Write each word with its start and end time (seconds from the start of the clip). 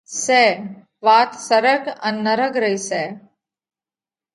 سئہ! 0.23 0.43
وات 1.05 1.31
سرڳ 1.47 1.83
ان 2.05 2.13
نرڳ 2.25 2.53
رئِي 2.63 2.77
سئہ! 2.87 3.03